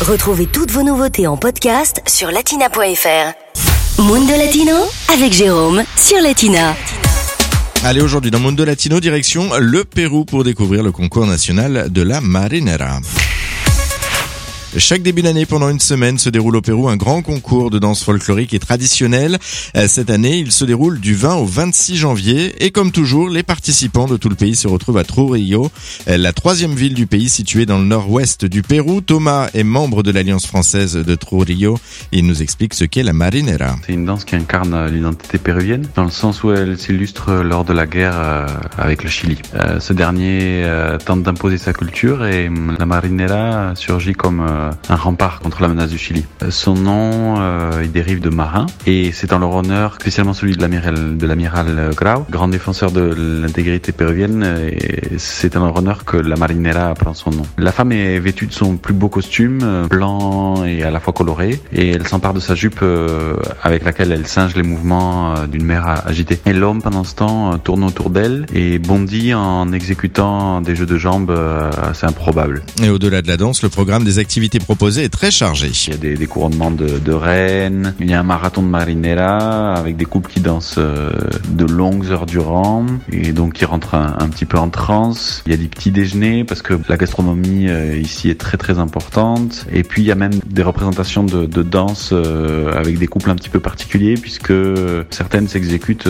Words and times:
Retrouvez 0.00 0.46
toutes 0.46 0.70
vos 0.70 0.82
nouveautés 0.82 1.26
en 1.26 1.36
podcast 1.36 2.00
sur 2.06 2.30
latina.fr. 2.30 4.00
Mundo 4.02 4.32
Latino 4.32 4.76
avec 5.12 5.30
Jérôme 5.30 5.82
sur 5.94 6.22
Latina. 6.22 6.74
Allez, 7.84 8.00
aujourd'hui 8.00 8.30
dans 8.30 8.38
Mundo 8.38 8.64
Latino, 8.64 8.98
direction 8.98 9.50
le 9.58 9.84
Pérou 9.84 10.24
pour 10.24 10.42
découvrir 10.42 10.82
le 10.82 10.90
concours 10.90 11.26
national 11.26 11.92
de 11.92 12.00
la 12.00 12.22
marinera. 12.22 13.00
Chaque 14.76 15.02
début 15.02 15.22
d'année, 15.22 15.46
pendant 15.46 15.68
une 15.68 15.80
semaine, 15.80 16.16
se 16.16 16.30
déroule 16.30 16.54
au 16.54 16.60
Pérou 16.60 16.88
un 16.88 16.96
grand 16.96 17.22
concours 17.22 17.70
de 17.70 17.80
danse 17.80 18.04
folklorique 18.04 18.54
et 18.54 18.60
traditionnelle. 18.60 19.36
Euh, 19.76 19.88
Cette 19.88 20.10
année, 20.10 20.38
il 20.38 20.52
se 20.52 20.64
déroule 20.64 21.00
du 21.00 21.14
20 21.14 21.34
au 21.36 21.44
26 21.44 21.96
janvier 21.96 22.64
et 22.64 22.70
comme 22.70 22.92
toujours, 22.92 23.28
les 23.28 23.42
participants 23.42 24.06
de 24.06 24.16
tout 24.16 24.28
le 24.28 24.36
pays 24.36 24.54
se 24.54 24.68
retrouvent 24.68 24.98
à 24.98 25.04
Trujillo, 25.04 25.72
euh, 26.08 26.16
la 26.16 26.32
troisième 26.32 26.74
ville 26.74 26.94
du 26.94 27.06
pays 27.08 27.28
située 27.28 27.66
dans 27.66 27.78
le 27.78 27.84
nord-ouest 27.84 28.44
du 28.44 28.62
Pérou. 28.62 29.00
Thomas 29.00 29.48
est 29.54 29.64
membre 29.64 30.04
de 30.04 30.12
l'Alliance 30.12 30.46
française 30.46 30.94
de 30.94 31.14
Trujillo. 31.16 31.76
Il 32.12 32.26
nous 32.26 32.40
explique 32.40 32.74
ce 32.74 32.84
qu'est 32.84 33.02
la 33.02 33.12
marinera. 33.12 33.74
C'est 33.84 33.92
une 33.94 34.04
danse 34.06 34.24
qui 34.24 34.36
incarne 34.36 34.86
l'identité 34.86 35.38
péruvienne, 35.38 35.88
dans 35.96 36.04
le 36.04 36.10
sens 36.10 36.44
où 36.44 36.52
elle 36.52 36.78
s'illustre 36.78 37.32
lors 37.42 37.64
de 37.64 37.72
la 37.72 37.86
guerre 37.86 38.14
euh, 38.16 38.46
avec 38.78 39.02
le 39.02 39.10
Chili. 39.10 39.36
Euh, 39.56 39.80
ce 39.80 39.92
dernier 39.92 40.62
euh, 40.64 40.96
tente 40.98 41.24
d'imposer 41.24 41.58
sa 41.58 41.72
culture 41.72 42.24
et 42.24 42.46
hum, 42.46 42.76
la 42.78 42.86
marinera 42.86 43.74
surgit 43.74 44.12
comme 44.12 44.46
euh, 44.60 44.70
un 44.88 44.96
rempart 44.96 45.40
contre 45.40 45.62
la 45.62 45.68
menace 45.68 45.90
du 45.90 45.98
Chili. 45.98 46.24
Euh, 46.42 46.50
Son 46.50 46.74
nom, 46.74 47.36
euh, 47.40 47.82
il 47.82 47.92
dérive 47.92 48.20
de 48.20 48.30
marin 48.30 48.66
et 48.86 49.12
c'est 49.12 49.32
en 49.32 49.38
leur 49.38 49.54
honneur, 49.54 49.94
spécialement 50.00 50.34
celui 50.34 50.56
de 50.56 50.60
l'amiral 50.60 51.16
l'amiral 51.30 51.90
Grau, 51.96 52.26
grand 52.30 52.48
défenseur 52.48 52.90
de 52.90 53.14
l'intégrité 53.42 53.92
péruvienne. 53.92 54.42
Et 54.72 55.18
c'est 55.18 55.56
en 55.56 55.64
leur 55.64 55.76
honneur 55.76 56.04
que 56.04 56.16
la 56.16 56.36
marinera 56.36 56.94
prend 56.94 57.14
son 57.14 57.30
nom. 57.30 57.42
La 57.58 57.72
femme 57.72 57.92
est 57.92 58.18
vêtue 58.18 58.46
de 58.46 58.52
son 58.52 58.76
plus 58.76 58.94
beau 58.94 59.08
costume, 59.08 59.60
euh, 59.62 59.86
blanc 59.86 60.64
et 60.64 60.82
à 60.82 60.90
la 60.90 61.00
fois 61.00 61.12
coloré, 61.12 61.60
et 61.72 61.90
elle 61.90 62.06
s'empare 62.06 62.34
de 62.34 62.40
sa 62.40 62.54
jupe 62.54 62.80
euh, 62.82 63.36
avec 63.62 63.84
laquelle 63.84 64.12
elle 64.12 64.26
singe 64.26 64.56
les 64.56 64.62
mouvements 64.62 65.36
euh, 65.36 65.46
d'une 65.46 65.64
mer 65.64 66.02
agitée. 66.06 66.40
Et 66.46 66.52
l'homme, 66.52 66.82
pendant 66.82 67.04
ce 67.04 67.14
temps, 67.14 67.52
euh, 67.52 67.56
tourne 67.56 67.84
autour 67.84 68.10
d'elle 68.10 68.46
et 68.52 68.78
bondit 68.78 69.34
en 69.34 69.72
exécutant 69.72 70.60
des 70.60 70.74
jeux 70.74 70.86
de 70.86 70.98
jambes 70.98 71.30
euh, 71.30 71.70
assez 71.82 72.06
improbables. 72.06 72.62
Et 72.82 72.90
au-delà 72.90 73.22
de 73.22 73.28
la 73.28 73.36
danse, 73.36 73.62
le 73.62 73.68
programme 73.68 74.04
des 74.04 74.18
activités 74.18 74.49
proposées 74.58 75.04
est 75.04 75.08
très 75.08 75.30
chargé. 75.30 75.70
Il 75.86 75.92
y 75.92 75.94
a 75.94 75.98
des, 75.98 76.14
des 76.14 76.26
couronnements 76.26 76.70
de, 76.70 76.98
de 76.98 77.12
il 78.00 78.10
y 78.10 78.14
a 78.14 78.20
un 78.20 78.24
marathon 78.24 78.62
de 78.62 78.68
marinera 78.68 79.74
avec 79.74 79.96
des 79.96 80.04
couples 80.04 80.30
qui 80.30 80.40
dansent 80.40 80.76
euh, 80.78 81.10
de 81.50 81.64
longues 81.64 82.06
heures 82.06 82.26
durant 82.26 82.86
et 83.12 83.32
donc 83.32 83.54
qui 83.54 83.64
rentrent 83.64 83.94
un, 83.94 84.28
petit 84.28 84.46
peu 84.46 84.58
en 84.58 84.70
transe. 84.70 85.42
Il 85.46 85.52
y 85.52 85.54
a 85.54 85.58
des 85.58 85.68
petits 85.68 85.90
déjeuners 85.90 86.44
parce 86.44 86.62
que 86.62 86.74
la 86.88 86.96
gastronomie 86.96 87.68
euh, 87.68 87.96
ici 87.96 88.30
est 88.30 88.40
très 88.40 88.56
très 88.56 88.78
importante. 88.78 89.66
Et 89.72 89.82
puis 89.82 90.02
il 90.02 90.06
y 90.06 90.12
a 90.12 90.14
même 90.14 90.32
des 90.46 90.62
représentations 90.62 91.24
de, 91.24 91.46
danse 91.62 92.10
euh, 92.12 92.72
avec 92.72 92.98
des 92.98 93.06
couples 93.06 93.30
un 93.30 93.36
petit 93.36 93.50
peu 93.50 93.60
particuliers 93.60 94.14
puisque 94.14 94.54
certaines 95.10 95.46
s'exécutent 95.46 96.08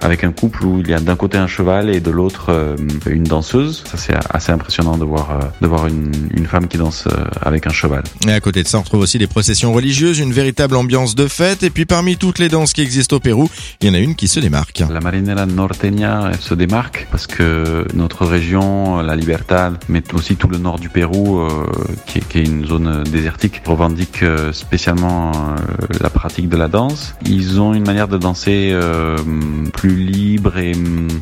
avec 0.00 0.24
un 0.24 0.32
couple 0.32 0.64
où 0.64 0.80
il 0.80 0.88
y 0.88 0.94
a 0.94 1.00
d'un 1.00 1.16
côté 1.16 1.36
un 1.36 1.46
cheval 1.46 1.90
et 1.90 2.00
de 2.00 2.10
l'autre 2.10 2.76
une 3.06 3.24
danseuse. 3.24 3.84
Ça 3.86 3.98
c'est 3.98 4.14
assez 4.30 4.52
impressionnant 4.52 4.96
de 4.96 5.04
voir 5.04 5.38
de 5.60 5.66
voir 5.66 5.86
une, 5.86 6.12
une 6.34 6.46
femme 6.46 6.66
qui 6.66 6.78
danse 6.78 7.06
avec 7.42 7.66
un 7.66 7.70
cheval. 7.76 8.02
Et 8.26 8.32
à 8.32 8.40
côté 8.40 8.62
de 8.62 8.68
ça, 8.68 8.78
on 8.78 8.82
retrouve 8.82 9.00
aussi 9.00 9.18
des 9.18 9.26
processions 9.26 9.72
religieuses, 9.72 10.18
une 10.18 10.32
véritable 10.32 10.76
ambiance 10.76 11.14
de 11.14 11.28
fête. 11.28 11.62
Et 11.62 11.70
puis 11.70 11.84
parmi 11.84 12.16
toutes 12.16 12.38
les 12.38 12.48
danses 12.48 12.72
qui 12.72 12.80
existent 12.80 13.16
au 13.16 13.20
Pérou, 13.20 13.48
il 13.80 13.88
y 13.88 13.90
en 13.90 13.94
a 13.94 13.98
une 13.98 14.14
qui 14.14 14.28
se 14.28 14.40
démarque. 14.40 14.82
La 14.90 15.00
marinera 15.00 15.46
norteña 15.46 16.30
elle 16.32 16.40
se 16.40 16.54
démarque 16.54 17.06
parce 17.10 17.26
que 17.26 17.86
notre 17.94 18.24
région, 18.26 19.02
la 19.02 19.16
Libertad, 19.16 19.76
mais 19.88 20.02
aussi 20.14 20.36
tout 20.36 20.48
le 20.48 20.58
nord 20.58 20.78
du 20.78 20.88
Pérou, 20.88 21.38
euh, 21.38 21.48
qui, 22.06 22.18
est, 22.18 22.28
qui 22.28 22.38
est 22.38 22.44
une 22.44 22.66
zone 22.66 23.04
désertique, 23.04 23.62
revendique 23.66 24.22
euh, 24.22 24.52
spécialement 24.52 25.32
euh, 25.32 25.56
la 26.00 26.10
pratique 26.10 26.48
de 26.48 26.56
la 26.56 26.68
danse. 26.68 27.14
Ils 27.26 27.60
ont 27.60 27.74
une 27.74 27.86
manière 27.86 28.08
de 28.08 28.18
danser 28.18 28.70
euh, 28.72 29.16
plus 29.72 29.96
libre 29.96 30.58
et, 30.58 30.72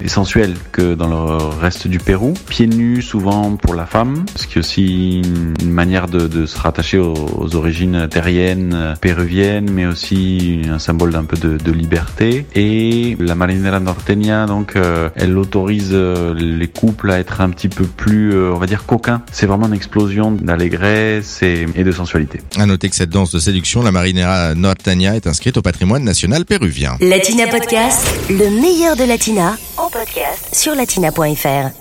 et 0.00 0.08
sensuelle 0.08 0.54
que 0.72 0.94
dans 0.94 1.08
le 1.08 1.36
reste 1.60 1.86
du 1.86 1.98
Pérou. 1.98 2.34
Pieds 2.48 2.66
nus 2.66 3.02
souvent 3.02 3.56
pour 3.56 3.74
la 3.74 3.86
femme, 3.86 4.24
ce 4.36 4.46
qui 4.46 4.54
est 4.56 4.60
aussi 4.60 5.20
une, 5.20 5.54
une 5.62 5.72
manière 5.72 6.08
de, 6.08 6.26
de 6.26 6.39
se 6.46 6.58
rattacher 6.58 6.98
aux, 6.98 7.14
aux 7.36 7.56
origines 7.56 8.08
terriennes, 8.10 8.96
péruviennes, 9.00 9.70
mais 9.70 9.86
aussi 9.86 10.62
un 10.70 10.78
symbole 10.78 11.12
d'un 11.12 11.24
peu 11.24 11.36
de, 11.36 11.56
de 11.56 11.72
liberté. 11.72 12.46
Et 12.54 13.16
la 13.20 13.34
marinera 13.34 13.80
norteña, 13.80 14.46
donc, 14.46 14.76
euh, 14.76 15.08
elle 15.16 15.36
autorise 15.36 15.90
euh, 15.92 16.34
les 16.34 16.68
couples 16.68 17.10
à 17.10 17.18
être 17.18 17.40
un 17.40 17.50
petit 17.50 17.68
peu 17.68 17.84
plus, 17.84 18.34
euh, 18.34 18.52
on 18.54 18.58
va 18.58 18.66
dire, 18.66 18.86
coquins. 18.86 19.22
C'est 19.32 19.46
vraiment 19.46 19.66
une 19.66 19.74
explosion 19.74 20.32
d'allégresse 20.32 21.42
et, 21.42 21.66
et 21.74 21.84
de 21.84 21.92
sensualité. 21.92 22.40
À 22.58 22.66
noter 22.66 22.88
que 22.88 22.96
cette 22.96 23.10
danse 23.10 23.32
de 23.32 23.38
séduction, 23.38 23.82
la 23.82 23.92
marinera 23.92 24.54
norteña, 24.54 25.16
est 25.16 25.26
inscrite 25.26 25.56
au 25.56 25.62
patrimoine 25.62 26.04
national 26.04 26.44
péruvien. 26.44 26.96
Latina 27.00 27.46
Podcast, 27.46 28.06
le 28.28 28.60
meilleur 28.60 28.96
de 28.96 29.04
Latina 29.04 29.56
en 29.76 29.88
podcast 29.88 30.54
sur 30.54 30.74
latina.fr. 30.74 31.79